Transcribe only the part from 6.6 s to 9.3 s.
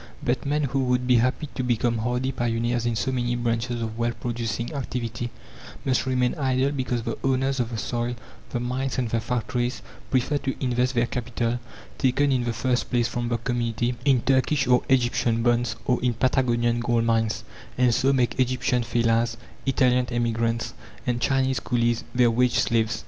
because the owners of the soil, the mines and the